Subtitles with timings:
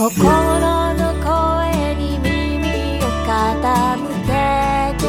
[0.00, 0.14] 心
[0.94, 4.32] の声に耳を傾け
[4.96, 5.04] て。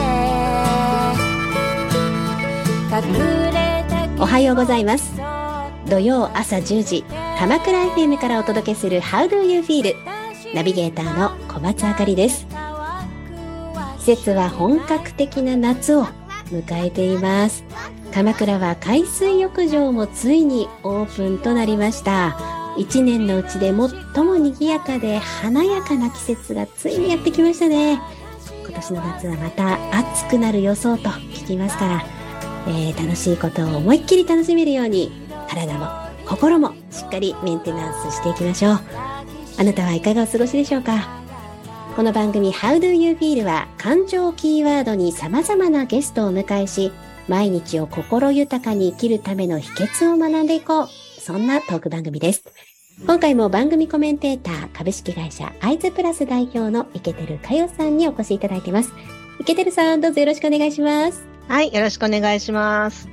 [2.92, 3.14] 隠
[3.54, 5.14] れたおはようございます。
[5.90, 7.06] 土曜朝10時
[7.40, 9.96] 鎌倉 FM からお届けする How do you feel?
[10.54, 12.46] ナビゲーターの小松あかりです。
[14.00, 16.04] 季節は本格的な夏を
[16.48, 17.64] 迎えています。
[18.14, 22.51] 鎌倉は海水浴場もついにオープンとなりました。
[22.78, 28.02] 一年のうちで最も賑やかで華やかな季節がついにやってきましたね。
[28.64, 32.05] 今年の夏はまた暑くなる予想と聞きますから、
[32.68, 35.12] えー楽しいことを思いっきり楽しめるように
[35.50, 35.88] 体も
[36.26, 38.80] 心もしっかりメンテナンスしていきましょう。
[39.58, 41.20] あなたはいかがお過ごしでしょうか？
[41.95, 46.94] この番組 How do you feel は感情キーワードに様々なゲストをお迎えし
[47.28, 50.90] 毎日を心豊かに生きるための秘訣を学んでいこう。
[51.21, 52.43] そんなトーク番組です
[53.05, 58.91] 今回も番組コメンテーター株式会社アイズプラス代表の池てるかよさんにお越しいただいています
[59.39, 63.08] 池てるさんどうぞよろしくお願いしますはい、よろしくお願いします。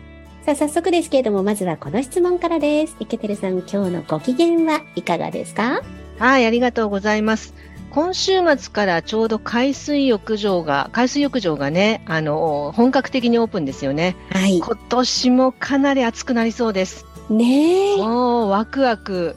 [0.47, 5.83] さあ早速ですけれどもまずはこの質問からです池てるさん今日のご機嫌はいかがですか？
[6.19, 7.53] はい、ありがとうございます。
[7.91, 14.15] 今週末からちょうど海水浴場が、海水浴場がね、あの、本格的にオープンですよね。
[14.31, 17.07] はい今年もかなり暑くなりそうです。
[17.31, 19.37] ねえもうワクワク、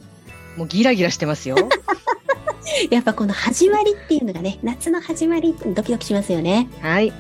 [0.58, 1.58] もうギラギラしてますよ。
[2.90, 7.12] やっぱこの始まりっていうのがね夏の始まりドキドキしますよねはい、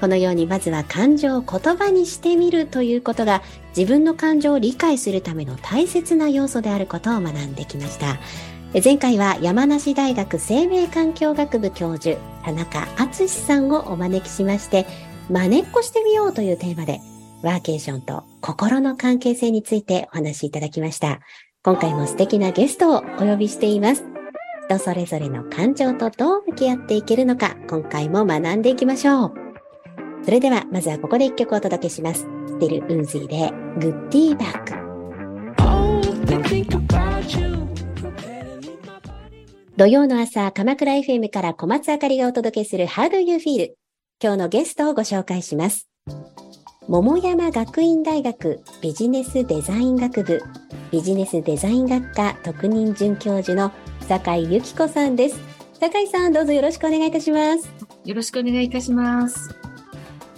[0.00, 3.42] このようにまずは感情を言葉にしてみるということが
[3.76, 8.18] 自分の感情を理解するための大切な要素であることを学んできました。
[8.74, 14.86] え前回は山梨大学生命環境学部教授田中敦さんをお招きしまして
[15.30, 17.00] 真似っこしてみようというテーマで
[17.46, 21.20] ワーケーションと心の関係性についてお話しいただきました。
[21.62, 24.04] 今回も素敵なゲストをお呼びしています。
[24.68, 29.34] 人それぞれの感情とどう向き合っていけるのか今回も学んでいきましょう。
[30.24, 32.22] それでは、まずはここで一曲お届けします。
[32.22, 34.86] Still Woozy で、 Goodie Bag。
[39.76, 43.74] 土曜の朝、鎌倉 FM から小松あかりがお届けする How do you feel?
[44.20, 45.86] 今日のゲストをご紹介します。
[46.88, 50.40] 桃山学院大学ビジネスデザイン学部
[50.92, 55.40] ビジネスデザイン学科特任准教授の酒井由紀子さんです。
[55.80, 57.68] 酒井さん、どうぞよろしくお願いいたします。
[58.04, 59.52] よろしくお願いいたします。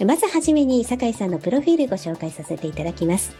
[0.03, 3.35] まずはじめに酒井さんのプロフィールご紹介させていただきます。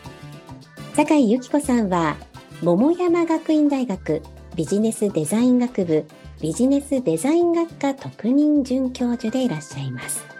[0.93, 2.15] 酒井由紀子さんは、
[2.61, 4.21] 桃山学院大学
[4.55, 6.05] ビジネスデザイン学部
[6.41, 10.38] ビジネスデザイン学科特任准教授でいらっしゃいます。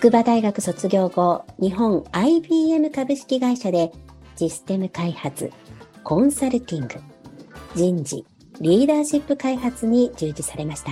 [0.00, 3.92] 筑波大学卒業後、日本 IBM 株式会社で
[4.34, 5.52] システム開発、
[6.04, 6.94] コンサルティング、
[7.74, 8.24] 人事、
[8.62, 10.82] リーダーシップ開発に従事されまし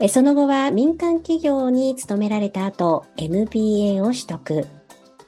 [0.00, 0.08] た。
[0.08, 4.66] その後は民間企業に勤められた後、MBA を取得。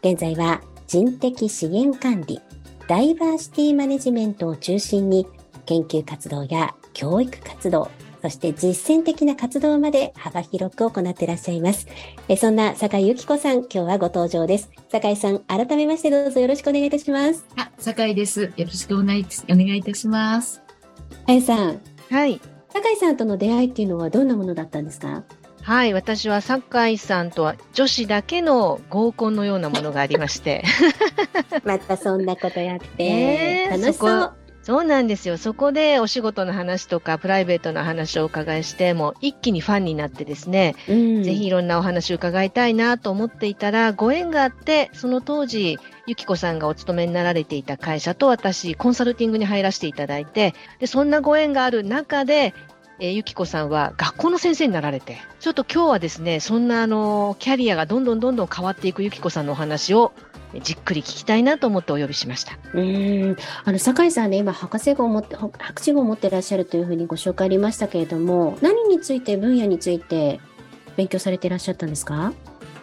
[0.03, 2.41] 現在は人的資源管理、
[2.89, 5.27] ダイバーシティマネジメントを中心に
[5.67, 7.91] 研究活動や教育活動、
[8.27, 11.87] そして実践的な活動まで幅広く行っていらっしゃいます。
[12.27, 14.69] えそんな酒井由紀子さん、今日はご登場です。
[14.91, 17.47] 酒井さん、改めましてどうぞよろしくお願いいたします。
[17.57, 18.53] あ、酒井です。
[18.57, 20.61] よろしくお願いお願いいたします。
[21.29, 22.41] あやさん、はい。
[22.73, 25.23] 酒井さんとの出会いっていうのはどんなものだったんですか？
[25.63, 30.65] はい、私は酒井さんとは女子だけの合コンのようなものがありまして。
[31.63, 34.33] またそんなことやって、ねえ楽しそう。
[34.67, 35.39] そうなんですよ。
[35.39, 45.79] そこでお仕事の話とかプライベートの話をお伺いして、もう一気にファンになってですね、うんぜひいろんなお話を伺いたいなと思っていたら、ご縁があって、その当時、
[46.09, 52.53] ゆきこさんがお勤めになられていた会社と私、コンサルティングに入らせていただいて、で、そんなご縁がある中で、
[52.99, 60.26] えーゆきこさんは学校の先生になられて、ちょっと今日はですね、そんなあの、キャリアがどんどんどんどん変わっていくゆきこさんのお話を、え
[60.63, 62.59] じっくり聞きたいなと思ってお呼びしました。
[62.75, 70.41] うんあの酒井さんね今博士号を持って博士号を持ってらっしゃるというふうにご紹介ありましたけれども何について分野について
[70.97, 72.33] 勉強されていらっしゃったんですか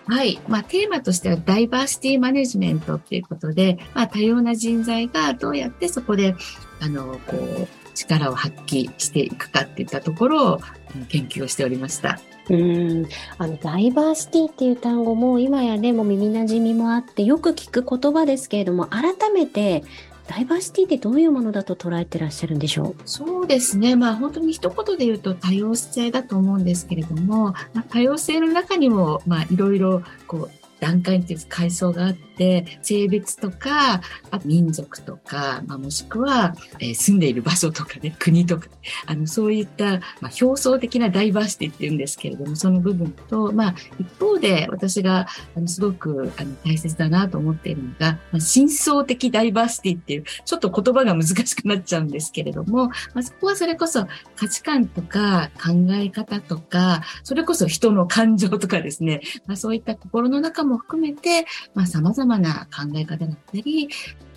[0.08, 0.40] はい。
[0.48, 6.36] まあ、テーマとしてはダイバーシティマネジメントっていうことで、まあ、多様な人材がどうやってそこで、
[6.81, 10.62] あの、こう、力を発揮していくかっていったところを
[11.08, 12.20] 研究をしておりました。
[12.50, 13.07] うん
[13.38, 19.84] あのダイバーシティっていう単語も今やねもう耳なじみもあってよく聞く言葉ですけれども改めて
[20.28, 23.01] ダイバーシティってどういうものだと捉えてらっしゃるんでしょう？
[23.06, 23.98] そうですね。
[23.98, 30.51] まあ本当に一言で言うと多様性だと思うんですけれども、まあ、多様性の中にも、まあいろいろこう
[30.84, 34.02] 段階っていう階層があって、性別とか、
[34.44, 38.68] 民族とか、まあ、もしくは、え住んでいる場所とかね、国とか、
[39.06, 63.90] あの、そういった、まあ、表層的なダイバーシティって言うんですけれども、その部分と、まあ、一方で私が、あの、すごく、あの、大切だなと思っているのが、まあ、深層的ダイバーシティっていう、ちょっと言葉が難しくなっちゃうんですけれども、まあ、そこはそれこそ価値観とか考え方とか、それこそ人の感情とかですね、まあ、そういった心の中もも含めて、まあ、様々な考え方だったり、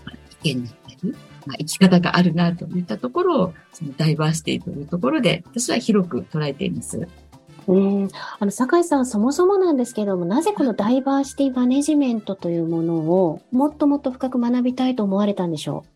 [0.05, 1.12] まあ意見だったり、
[1.47, 7.09] まあ、生き方があるなといったところを、そのダイバーシティというところで、私は広く捉えています。
[7.69, 15.85] うん、あの酒井さん、そもそもなんですけども、なぜこのダイバーシティマネジメントというものをもっともっと深く学びたいと思われたんでしょ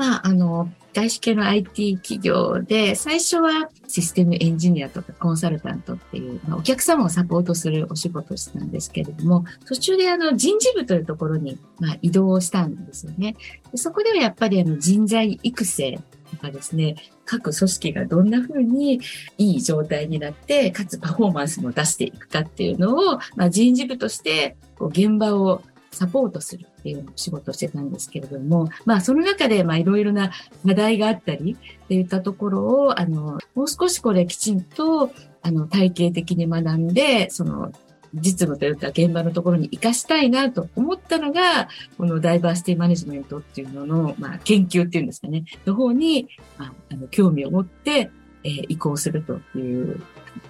[0.00, 13.36] まあ、あの、外資系の IT 企業で、最初はシステムエンジニアとかコンサルタントっていう、まあ、お客様をサポートするお仕事をしたんですけれども、途中であの人事部というところに、まあ、移動したんですよね。
[13.72, 16.00] でそこではやっぱりあの人材育成
[16.30, 19.02] とかですね、各組織がどんな風に
[19.36, 30.30] いい状態になって、かつパフォーマンスも出していくかっていうのを、まあ、人事部としてこう現場をサポートするっていう仕事をしてたんですけれども、まあその中でまあいろいろな
[30.66, 35.10] 課題があったりっていったところを、あの、もう少しこれきちんと、
[35.42, 37.72] あの、体系的に学んで、その、
[38.14, 46.28] 実務というか現場のところに活かしたいなと思ったのが、このダイバーシティマネジメントっていうのの、まあ、研究っていうんですかね、の方に、
[46.58, 48.10] まあ、あの興味を持って、
[48.42, 50.00] えー移行するという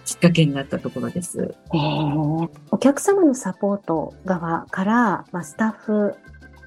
[0.05, 1.39] きっかけになったところです。
[1.41, 1.57] う。
[1.73, 6.15] えーお客様のサポート側から、まあ、スタッフ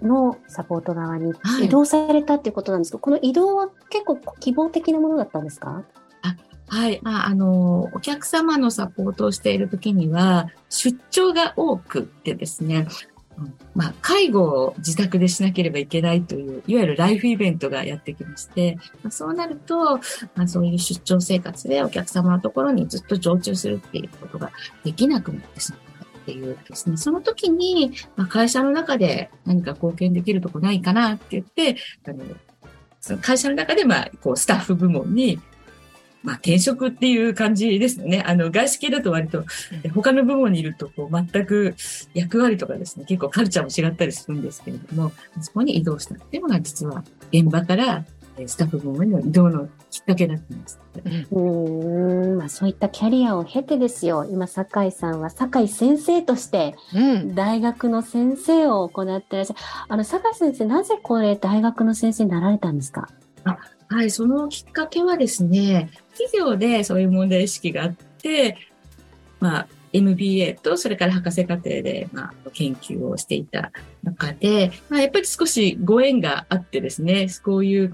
[0.02, 5.84] のサポート側にはい移動されたっていうことなんですけど、この移動は結構希望的なものだったんですか？
[6.68, 7.00] はい。
[7.04, 13.13] まあ、あの、お客様のサポートをしているときには、出張が多くってですね、うん
[13.76, 19.98] まあ、介護を自宅でしなければいけないという、いわゆるライフイベントがやってきまして、まあ、そうなると、
[20.36, 24.52] まあ、そういう出張生活でお客様のところにずっと常駐するっていうことが
[24.84, 31.78] できなくなってしまったっていうですね、その時に、まあ、会社の中で何か貢献できるとこないかなって言って、
[32.08, 32.24] あの、
[33.02, 35.40] その会社の中で、まあ、こう、スタッフ部門に、
[36.24, 38.24] まあ、転職っていう感じですよね。
[38.26, 39.44] あの、外資系だと割と、
[39.84, 41.76] え他の部門にいると、こう、全く
[42.14, 45.12] 役割とかですね、結構カルチャーも違ったりするんですけれども、
[45.42, 47.04] そこに移動したっていうのが実は、
[47.34, 48.06] 現場から
[48.38, 50.80] えースタッフ部門への移動のきっかけだったんです。
[51.32, 54.26] うーん、まあそういったキャリアを経てですよ。
[54.26, 57.36] 今、酒井さんは酒井先生としてうん。
[57.36, 59.60] 大学の先生を行っていらっしゃる。
[59.88, 63.08] あの、酒井先生、なぜこれ大学の先生になられたんですか？
[63.94, 68.58] はい、そのきっかけはですね、企業でそういう問題意識があって、
[69.40, 77.94] まあ、MBA とそれから博士課程で、まあ、研究をしていた中で、まあ、やっぱり少しご縁があってですね、こういう、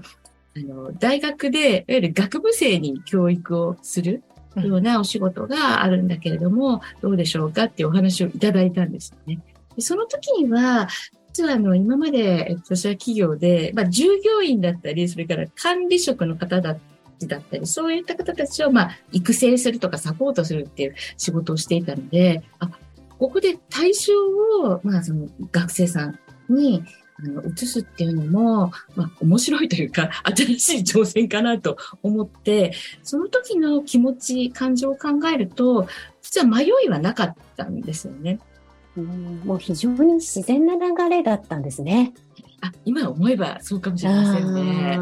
[0.56, 4.22] あの、大学で、いわゆる学部生に教育をする
[4.56, 9.38] ようなお仕事があるんだけれども、どうでしょうかっていうお話をいただいたんですよね。
[9.78, 10.88] その時には、
[11.32, 16.76] 実はあの、今まで、えっと私は企業で、まあ、従業員だったり、それから管理職の方だ
[17.26, 22.70] だったり、そういった方たちを、まあ、育成するとかサポートするっていう仕事をしていたので、あ、
[23.18, 24.12] ここで対象
[24.64, 26.18] を、まあ、その学生さん
[26.48, 26.82] に、
[27.18, 35.86] あの、移すっていうのも、まあ、面白いというか、新しい挑戦かなと思って、その時の気持ち、感情を考えると、
[36.22, 38.38] 実は迷いはなかったんですよね。
[38.96, 42.12] うんもう非常に自然な流れだったんですね。
[42.60, 44.98] あ、今思えばそうかもしれませんね。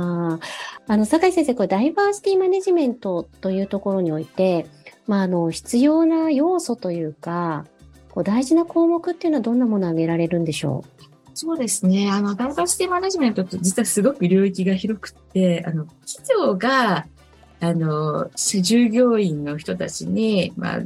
[0.90, 4.66] あの、酒井先生、これダイバーシティマネジメントというところにおいて、
[5.06, 7.66] まあ、あの、必要な要素というか、
[8.10, 10.84] こう大事な項目っていうのはどんなものを挙げられるんでしょ
[11.34, 12.10] そうですね。
[12.10, 17.06] あの、ダイバーシティマネジメントって実はすごく領域が広くって、あの、企業が、
[17.60, 20.80] あの、従業員の人たちに、まあ、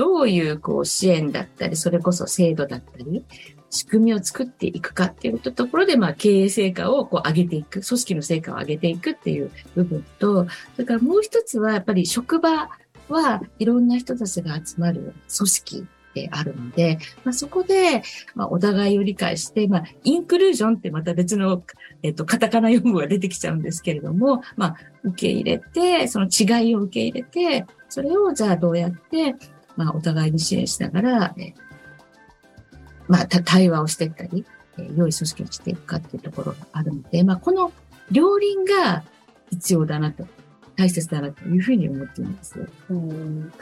[0.00, 3.22] どういう、こう、支援だったり、それこそ制度だったり、
[3.68, 12.70] 仕組みを作っていくかっていうところで、まあ、経営成果をこう上げていく、組織の成果を上げていくっていう部分と、それからもう一つは、やっぱり職場
[13.10, 18.02] はいろんな人たちが集まる組織であるので、まあ、そこで、
[18.34, 21.62] まあ、お互いを理解して、まあ、インクルージョンってまた別の、
[22.02, 29.34] えっと、カタカナ用語が出てきちゃうんですけれども、まあ、受け入れて、その違いを受け入れて、それをじゃあどうやって、
[29.80, 31.54] まあ、お互いに支援しながら、え
[33.08, 34.44] まあ、た対話をしていったり、
[34.76, 37.72] えー良い組織をしていくかっていうところがあるので、まあ、この
[38.10, 39.02] 両輪が
[39.50, 40.26] 必要だなと、
[40.76, 42.60] 大切だなというふうに思っています。
[42.60, 42.70] う。
[42.90, 43.52] うん。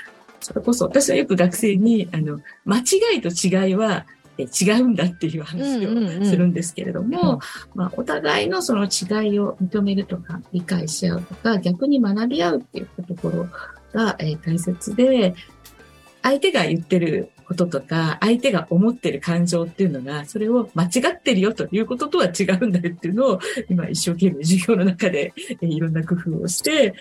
[0.40, 4.06] それこそ、私はよく学生に、あの、間違いと違いは、
[4.38, 7.40] 違うんだっていう話をするんですけれども、
[7.74, 13.48] まあ、お互いのその違いを認めるとか、理解し合うとか、逆に学び合うっていうところ
[13.92, 15.34] が、えー、大切で、
[16.22, 26.94] 相手が言ってることとか、相手が思ってる感情っていうのが、それを間違ってるよということとは違うんだよっていうのを、今一生懸命授業の中で、えいろんな工夫をして、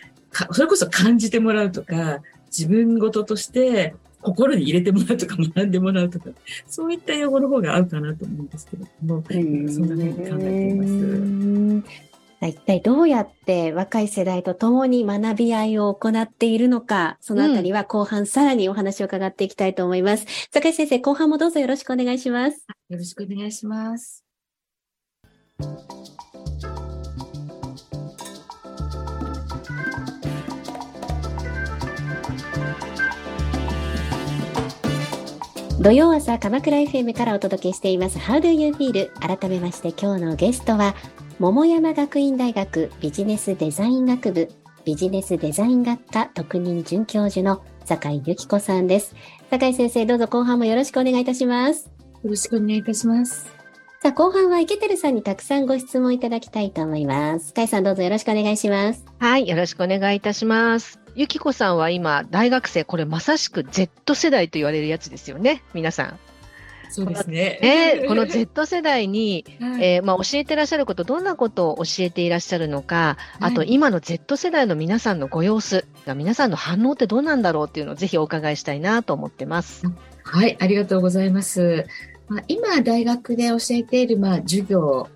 [0.52, 6.30] それこそ感じてもらうとか、自分事として心に入れてもらうとか学んでもらうとか、
[6.68, 12.07] そういった用語の方が合うかなと思うんですけれども、そんなふうに考えています。
[12.46, 20.22] 一体どうやって若い世代と共に学び合いを行っているのか、そのあたりは後半さらにお話を伺っていきたいと思います。
[20.22, 22.65] うん、坂井先生、後半もどうぞよろしくお願いします。
[22.89, 24.24] よろしくお願いします。
[35.79, 39.12] 土曜朝鎌倉 FM からお届けしています How do you feel?
[39.20, 40.96] 改めまして今日のゲストは
[41.39, 44.50] 桃山学院大学ビジネスデザイン学部
[44.86, 49.15] ビジネスデザイン学科特任准教授の坂井由紀子さんです。
[49.51, 51.91] 坂井先生、どうぞ後半もよろしくお願いいたします。
[52.24, 53.46] よろしくお願いいたします。
[54.01, 57.50] さあ、後半は池照さんにたくさんご質問いただきたいと思います。
[57.50, 59.06] 坂井さん、どうぞよろしくお願いします。
[59.20, 61.00] はい、よろしくお願いいたします。
[61.13, 66.20] ゆきこさんは今、大学生、これまさしく Z 世代と言われるやつですよね、皆さん。
[66.89, 67.60] そうですね。
[67.62, 79.84] えー、この Z 世代に、はい、えー、まあ、教えてらっしゃること、どんなことを教えていらっしゃるのか、あと今の Z 世代の皆さんのご様子が、皆さんの反応ってどうなんだろうっていうのをぜひお伺いしたいなと思ってます。
[80.24, 81.86] はい、ありがとうございます。
[82.27, 85.08] まあ、今、大学で教えている、まあ、授業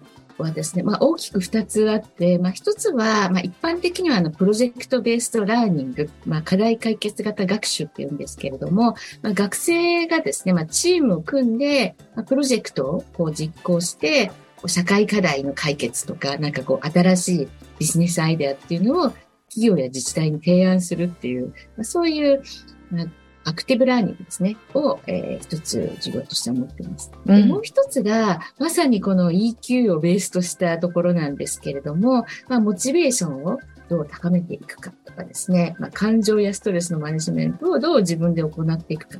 [0.41, 14.31] はですね、まあ、大きく2つあって、まあ、1つは、まあ、一般的にはあのプロジェクトベーストラーニング、まあ、課題解決型学習って言うんですけれども、まあ、学生がですね、まあ、チームを組んで、まあ、プロジェクトをこう実行して、
[14.67, 17.47] 社会課題の解決とか、なんかこう、新しい
[17.79, 19.13] ビジネスアイデアっていうのを
[19.49, 22.43] 企業や自治体に提案するっていう、まあ、そういう、
[22.91, 23.05] まあ、
[23.43, 27.11] アクティブラーニングですね、を、えー、一つ授業として思っています。
[27.25, 39.19] うん、もう一つが、まさにこの EQ をベースとしたところなんですけれども、まあ、モチベーションをどう高めていくかとかですね、まあ、感情やストレスのマネジメントをどう自分で行っていくか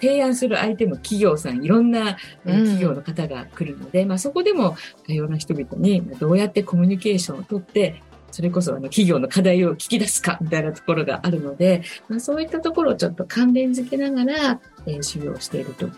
[0.00, 15.92] 提案する相手も企業さん、いろんな企業の方が来るので、うん、まあそこでも多様な人々にどうやってコミュニケーションをとって、それこそあの企業の課題を聞き出すかみたいなところがあるので、まあ、そういったところをちょっと関連づけながら、えー、修行しているという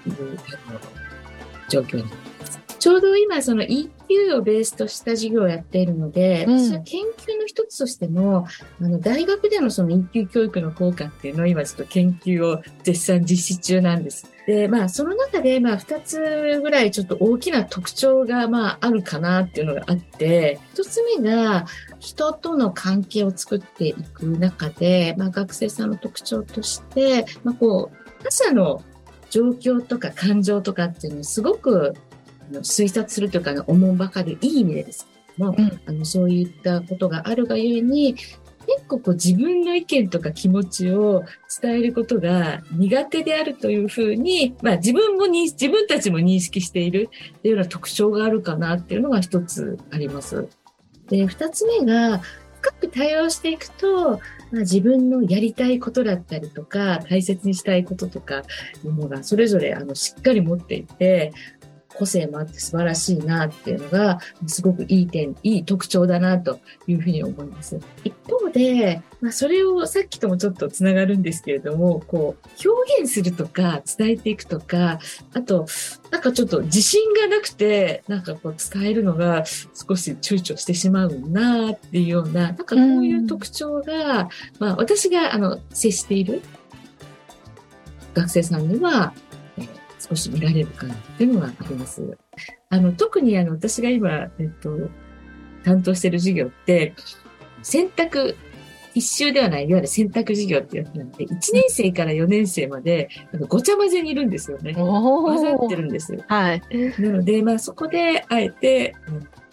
[1.69, 2.59] 状況になります。
[2.79, 8.47] ちょうど今、その EQ をベースとした授業をやっているので、うん、私は研究の一つとしても、
[8.81, 14.31] あの、大学でのその EQ 教育の効果っていうのを今ちょっと研究を絶賛実施中なんです。
[14.47, 21.67] で、まあ、その中で、まあ、二つぐらいちょっと大きな特徴が、まあ、あるかなっていうのがあって、一つ目が、
[21.99, 28.83] 人との関係を作っていく中で、まあ、学生さんの特徴として、まあ、こう、他者の
[29.31, 31.95] 状況とか感情とかっていうのをすごく
[32.52, 38.14] 推察するというか、ね、思うばかりいい意味でですけども、うん、あのそういったことがあるがゆえに、
[38.69, 41.25] 結構こう自分の意見とか気持ちを
[41.62, 47.09] 伝えることが苦手であるというふうに、まあ自分もに、自分たちも認識している
[47.43, 50.49] というような特徴があるかなっていうのが一つあります。
[51.09, 52.23] で、二つ目が、
[52.61, 58.43] 深く対応していくと、まあ、自分のやりたいことだったりとか、大切にしたいこととか
[58.83, 61.33] ものが、それぞれあのしっかり持っていて、
[61.99, 67.81] 個性もあって素晴らしいなっていうのが、すごくいい点、いい特徴だなというふうに思います。
[68.05, 75.00] 一方で、まあ、それをさっきともちょっとつながるんですけれども、こう、表現するとか、伝えていくとか、
[75.35, 75.67] あと、
[76.11, 84.28] なんかちょっと自信がなくて、なんかこう伝えるのが少し躊躇してしまうなっていうような、なんかこういう特徴が、
[84.59, 86.43] まあ私があの接している
[88.14, 89.12] 学生さんには、
[89.99, 92.17] 少し見られるかなっていうのはあります。
[92.71, 94.88] あの、特にあの、私が今、えっと、
[95.64, 96.95] 担当してる授業って、
[97.62, 98.37] 選択、
[98.95, 103.09] 必修ではない、いわゆる選択授業ってやつなんで、1年生から4年生まで、
[103.49, 104.75] ごちゃ混ぜにいるんですよね。
[104.75, 106.25] 混ざってるんですよ。
[106.28, 106.62] はい。
[106.99, 108.95] なので、まあそこで、あえて、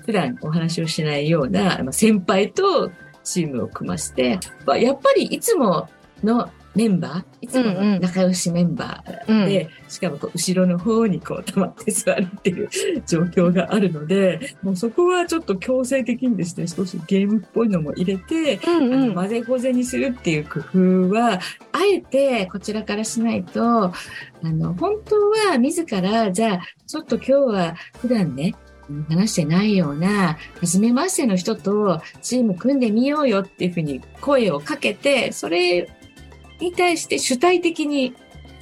[0.05, 2.91] 普段お話をしないような、先輩と
[3.23, 5.89] チームを組まして、まあ、やっぱりいつも
[6.23, 12.69] のメンバー、いつも仲良しメンバーで、しかもこう後ろの方にこう溜まって座るっていう
[13.07, 18.93] 状況があるので、もうそこはちょっと強制的にですね、少しゲームっぽいのも入れて、うんうん。
[18.93, 21.39] あの混ぜこぜにするっていう工夫は、
[21.71, 23.93] あえてこちらからしないと、あ
[24.43, 25.15] の、本当
[25.49, 28.53] は自ら、じゃあ、ちょっと今日は普段ね、
[29.09, 35.89] 話してないような、初めましての人とチーム組んでみようよっていうふうに声をかけて、それ
[36.59, 38.13] に対して主体的に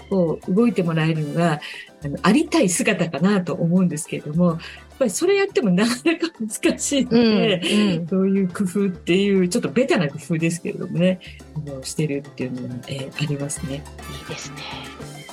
[0.10, 1.60] こう動いてもらえるのが、
[2.04, 4.60] あのありたい姿かなと思うんですけれども、やっ
[5.00, 11.20] ぱりそれやってもなかなか難しいのうんで、うんそういう工夫っていう、ちょっとベタな工夫ですけれどもね、
[11.56, 13.76] あのしてるっていうのは、えーありますね。
[13.76, 14.58] いいですね。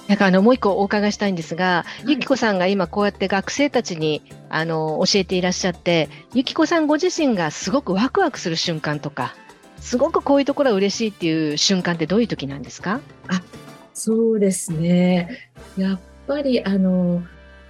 [0.08, 9.36] なんかあのもう一個お伺いしたいんですが、いゆきこさんが今こうやって学生たちにあの教えていらっしゃって、ゆきこさんご自身がすごくワクワクする瞬間とか、
[9.80, 13.00] すごくこういうところは嬉しいっていう瞬間ってどういう時なんですか？
[13.94, 15.50] そうですね。
[15.76, 17.22] やっぱり、あの、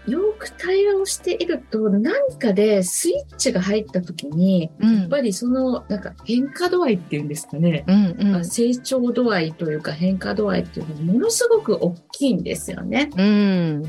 [0.07, 7.85] よく対話をしていると、何かでスイッチが入った時に、うんやっぱりその、なんか変化度合いっていうんですかね。
[7.87, 13.11] うんうんまあ成長度合いというか変化度合いっていうのがものすごく大きいんですよね。
[13.17, 13.83] うん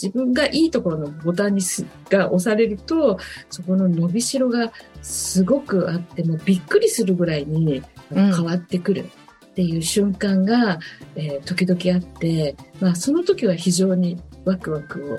[0.00, 3.18] 自分がいいところのボタンにすが押されると、
[3.50, 4.72] そこの伸びしろが
[5.02, 9.08] すごくあって、もうびっくりするぐらいにうん変わってくる
[9.46, 10.78] っていう瞬間が、
[11.16, 15.18] えー時々あって、まあその時は非常にワクワクを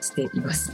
[0.00, 0.72] しています。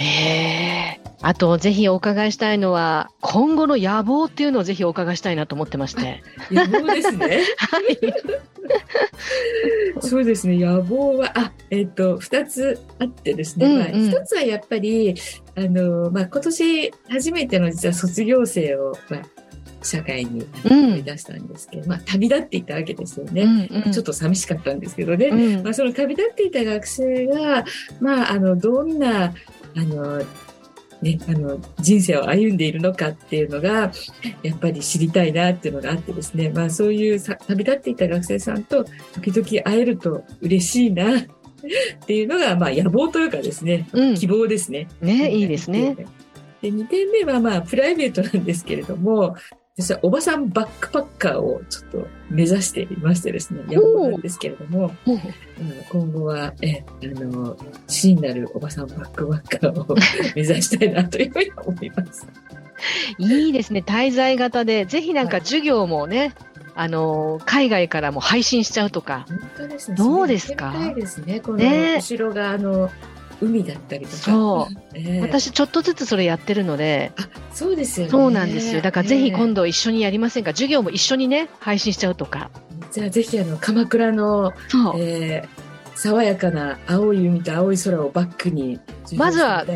[0.00, 1.00] へえ。
[1.22, 6.22] あと、ぜひお伺いしたいのは、今後の野望っていうのをぜひお伺いしたいなと思ってまして。
[6.50, 7.42] 野望ですね。
[7.58, 7.98] はい。
[10.00, 15.14] そうですね、野望は、あ、えっ、と、二つあってですね、まあ、うんうん一つはやっぱり、
[15.54, 19.22] あの、まあ、今年初めての実は卒業生を、まあ、
[19.82, 23.42] 社会にうん送り出したんですけど、まあ、旅立っていたわけですよね。
[23.42, 25.26] うんうんちょっと寂しかったんですけどね。
[25.26, 27.64] うんまあ、その旅立っていた学生が、
[28.00, 29.34] まあ、あの、どんな、
[29.76, 30.22] あの、
[31.02, 33.90] ね、あの、人生を歩んでいるのかっていうのが、
[34.42, 38.84] やっぱり知りたいなっていうのがあってですね、まあそういうさ旅立っていた学生さんと
[39.14, 41.22] 時々会えると嬉しいなっ
[42.06, 44.88] ていうのが、まあ野望というかですね、うん希望ですね。
[45.00, 45.94] ね、いいですね。。
[46.60, 49.36] で、2点目はまあプライベートなんですけれども、
[49.80, 55.20] 私はおばさんバックパッカーをちょっと目指していましてですね、野望なんですけれども、うんうん
[55.90, 59.96] 今後は、え、あの、真なるおばさんバックパッカーを
[60.34, 62.26] 目指したいなというふうに思います。
[63.18, 63.82] いいですね。
[63.86, 66.34] 滞在型で、ぜひなんかはい授業もね、
[66.74, 69.26] あの、海外からも配信しちゃうとか。
[69.28, 69.96] 本当ですね。
[69.98, 70.72] どうですか？
[70.96, 71.40] ですね。
[71.40, 72.90] このね後ろが、あの、
[73.40, 74.16] 海だったりとか。
[74.16, 74.74] そう。
[74.94, 78.10] ええ私、ちょっとずつそれやってるので、あ、そうですよね。
[78.10, 78.80] そうなんですよ。
[78.80, 79.62] だからぜひ今度。
[79.62, 80.50] 度一緒にやりませんか？
[80.52, 82.50] 授業も一緒にね、配信しちゃうとか。
[82.92, 84.94] じゃあぜひ、あの、鎌倉の、そう。
[84.98, 88.80] えー爽やかな青い海と青い空をバックに、
[89.16, 89.66] まずは。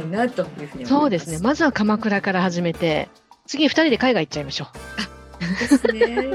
[0.84, 1.38] そうですね。
[1.40, 3.10] まずは鎌倉から始めて、
[3.46, 4.68] 次二人で海外行っちゃいましょ
[5.60, 6.30] ですね。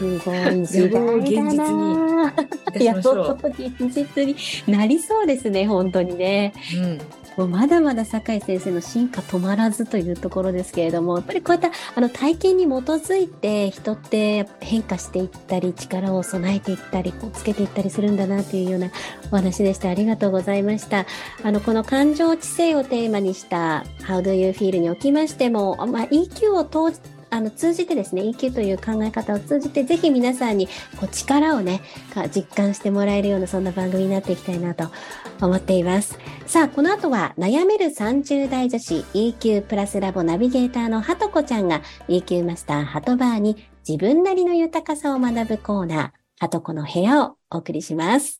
[0.66, 2.32] すごい時代だな。
[2.78, 6.52] 野望現実になりそうですね、本当にね。
[6.74, 6.82] う。
[6.82, 6.98] うん。
[7.36, 18.90] もうまだまだ酒井先生の進化止まらずというところですけれども、やっぱりこういったあの体験に基づいて人って変化していったり、力を備えていったり、こうつけていったりするんだなというような
[19.30, 19.88] お話でした。
[19.88, 21.06] ありがとうございました。
[21.42, 27.00] あの、この感情知性をテーマにした How do you feel におきましても、まあ、EQ を通
[27.30, 30.66] あの通じてですね、EQ という考え方を通じて、ぜひ皆さんに
[30.98, 31.80] こう力をね、
[32.34, 34.90] 実感してもらえるような、そんな番組になっていきたいなと
[35.40, 36.18] 思っています。
[36.46, 48.39] さあ、この後は悩める30代女子 EQ プラスラボナビゲーターのハトコちゃんが EQ マスターハトバーに自分なりの豊かさを学ぶコーナー、ハトコの部屋をお送りします。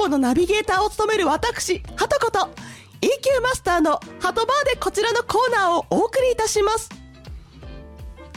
[0.00, 2.38] ボのナビゲーターを務める私、はとこと
[3.02, 6.88] EQ マスターのハトバーでこちらのコーナーをお送りいたします。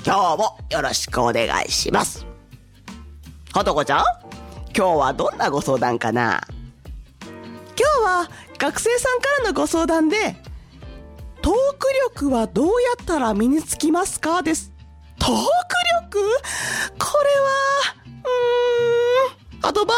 [0.06, 2.26] 今日もよろしくお願いします。
[3.54, 4.04] はとこちゃん
[4.76, 6.46] 今日はどんなご相談かな
[7.24, 7.30] 今
[7.78, 10.36] 日は学生さんからのご相談で
[11.42, 12.72] トーク力はどうや
[13.02, 14.74] ったら身につきますかです。
[15.18, 15.38] トーク
[16.12, 16.20] 力
[17.00, 18.03] これは、
[19.64, 19.98] アドバン、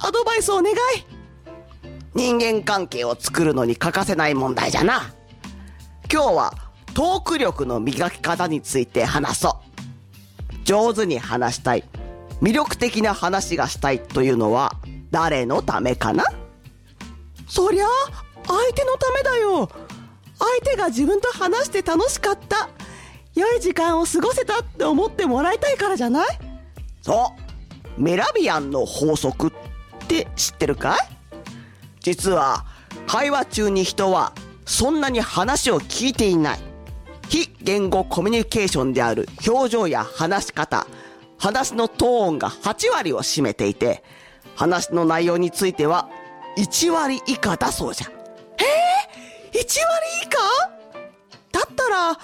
[0.00, 0.76] アドバイスお願い。
[2.14, 5.14] 人間関係を作るのに欠かせない問題じゃな。
[6.12, 6.52] 今日は
[6.92, 9.60] トーク力の磨き方について話そ
[10.52, 10.64] う。
[10.64, 11.84] 上手に話したい。
[12.42, 14.72] 魅力的な話がしたいというのは
[15.12, 16.24] 誰のためかな？
[17.46, 17.86] そりゃ、
[18.44, 19.70] 相手のためだよ。
[20.36, 22.70] 相手が自分と話して楽しかった。
[23.36, 26.26] 良い時間を過ごせたって思ってもらいたいからじゃない？
[27.02, 27.45] そう。
[27.96, 29.52] メラビアンの法則っ
[30.06, 30.98] て知ってるかい？
[32.00, 32.64] 実は
[33.06, 34.32] 会話中に人は
[34.64, 36.58] そんなに話を聞いていない。
[37.28, 40.86] 非言語コミュニケーションである表情や話し方、
[41.38, 44.04] 話のトーンが8割を占めていて、
[44.54, 46.08] 話の内容については
[46.56, 48.06] 1割以下だそうじゃ。
[48.06, 48.16] 1割
[50.22, 50.38] 以下？
[51.50, 52.18] だったら、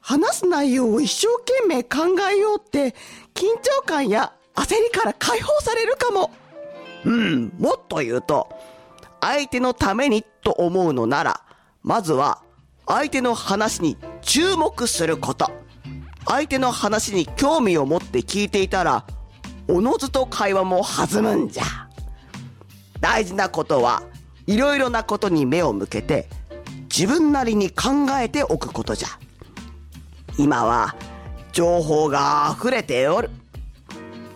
[0.00, 2.94] 話す内容を一生懸命考えようって、
[3.34, 6.30] 緊張感や焦りから解放されるかも。
[7.04, 8.48] うん、もっと言うと、
[9.20, 11.40] 相手のためにと思うのなら、
[11.84, 12.42] まずは
[12.86, 15.50] 相手の話に注目すること。
[16.26, 19.04] 相手の話に興味を持って聞いていたら、
[19.68, 21.64] おのずと会話も弾むんじゃ。
[23.00, 24.02] 大事なことは、
[24.46, 26.28] いろいろなことに目を向けて、
[26.90, 29.08] 自分なりに考えておくことじゃ。
[30.36, 30.96] 今は、
[31.52, 33.30] 情報が溢れておる。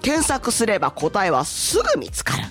[0.03, 2.45] 検索すれば答えはすぐ見つかる。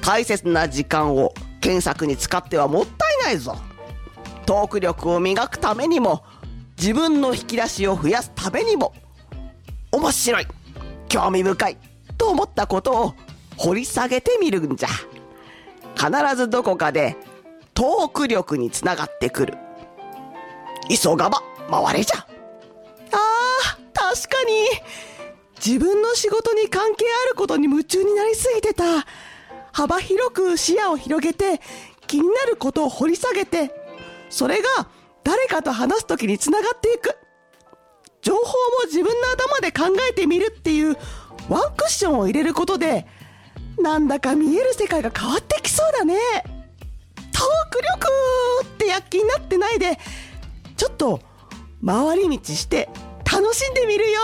[0.00, 3.56] 大切な時間を検索に使ってはもったいないぞ。
[4.46, 6.24] トーク力を磨くためにも、
[6.78, 8.94] 自分の引き出しを増やすためにも、
[9.90, 10.46] 面白い、
[11.08, 11.76] 興味深い
[12.16, 13.14] と思ったことを
[13.56, 14.88] 掘り下げてみるんじゃ。
[15.96, 17.16] 必ずどこかで
[17.74, 19.54] トーク力につながってくる。
[20.88, 22.18] 急がば回れじゃ。
[22.18, 22.26] あ
[23.12, 24.66] あ、確かに。
[25.64, 29.06] 自分の仕事に関係あることに夢中になりすぎてた。
[29.72, 31.60] 幅広く視野を広げて、
[32.06, 33.72] 気になることを掘り下げて、
[34.30, 34.88] それが
[35.24, 37.16] 誰かと話すときにつながっていく。
[38.22, 38.44] 情報も
[38.86, 40.96] 自分の頭で考えてみるっていう
[41.48, 43.06] ワンクッションを入れることで、
[43.78, 46.16] なんだか見える世界が変わってきそうだね。
[47.32, 48.08] トーク力
[48.64, 49.98] って躍起になってないで、
[50.76, 51.20] ちょっと
[51.84, 52.88] 回り道して
[53.30, 54.20] 楽しんでみるよ。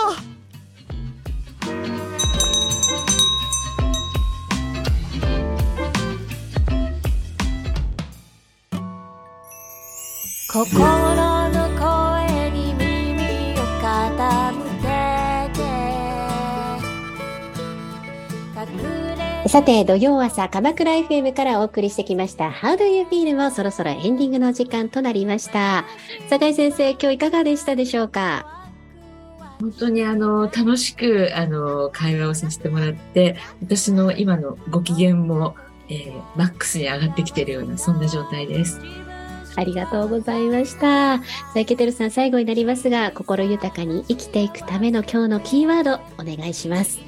[10.53, 15.57] 心の声に耳を傾けて
[18.55, 18.77] 隠
[19.43, 23.35] れさて、土曜朝、鎌倉 FM からお送りしてきました、How do you feel?
[23.35, 25.85] もそろそろエンディングの時間となりました。
[26.29, 28.69] 酒井先生、今日いかがでしたでしょうか？
[29.59, 35.55] 本当にあの、楽しく、あの、会話をさせてもらって、私の今のご機嫌も、
[35.89, 38.79] えーマックスに上がってきているような、そんな状態です。
[39.55, 41.17] ありがとうございました。
[41.17, 41.21] さ
[41.55, 46.99] あ、池てるさん、最後になりますが、心豊かに生きていくための今日のキーワード、お願いします。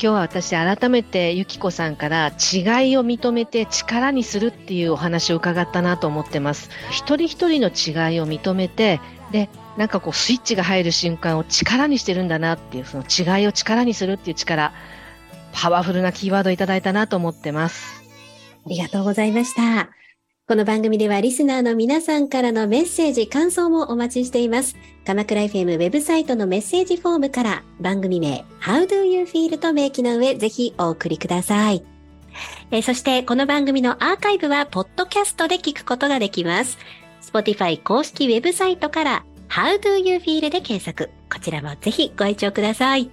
[0.00, 6.70] 今日は私改めてゆきこさんから違いを認めて力にするっていうお話を伺ったなと思ってます。
[6.90, 9.00] 一人一人の違いを認めて、
[9.32, 14.72] で、なんかこうスイッチが入る瞬間を力にしてるんだなっていう、その違いを力にするっていう力、
[15.52, 18.04] パワフルなキーワードをいただいたなと思ってます。
[18.66, 19.97] ありがとうございました。
[20.48, 24.76] この番組ではリスナーの皆さんからのメッセージ、感想もお待ちしています。
[25.04, 31.84] 鎌倉 FM ウェブサイトのメッセージフォームから番組名 How do you feel と明記の上、ぜひお送りください。
[32.70, 36.78] えーそして、この番組のアーカイブは、ポッドキャストで聞くことができます。
[37.20, 41.10] Spotify 公式ウェブサイトから、How do you feel で検索。
[41.30, 43.10] こちらもぜひご愛聴ください。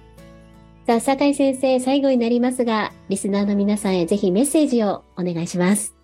[0.86, 5.95] さあ、酒井先生、最後になりますが、リスナーの皆さんへぜひメッセージをお願いします。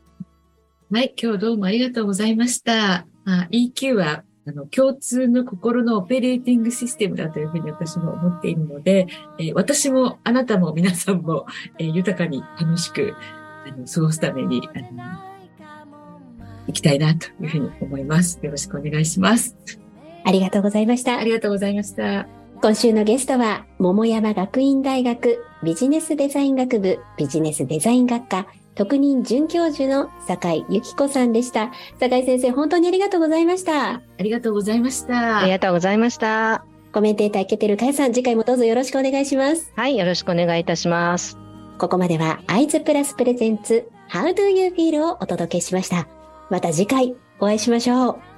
[0.95, 3.07] はい、今日どうもありがとうございました。
[3.25, 9.07] あ EQ は、あの、共通の心のオペレーティングシステムだというふうに私も思っているので、
[9.39, 11.47] えー私も、あなたも皆さんも、
[11.79, 13.15] えー豊かに楽しく、
[13.67, 14.89] あの、過ごすために、あの、
[16.67, 18.39] 行きたいなというふうに思います。
[18.43, 19.57] よろしくお願いします。
[20.25, 21.25] ありがとうございましたあ。
[21.25, 22.29] りがとうございました。
[22.61, 31.71] 今週のゲストは、桃山学院大学ビジネスデザイン学部ビジネスデザイン学科特任准教授の酒井由紀子さんでした。
[32.01, 33.95] 酒井先生、本当にありがとうございました。
[33.97, 35.39] ありがとうございました。
[35.39, 36.65] ありがとうございました。
[36.93, 39.73] コメンテーター、ケテルカヤさん、次回もどうぞよろしくお願いします。
[39.77, 41.39] はい、よろしくお願いいたします。
[41.79, 46.07] ここまでは、アイズプラスプレゼンツ、How do you feel をお届けしました。
[46.51, 48.32] また次回、お会いしましょう。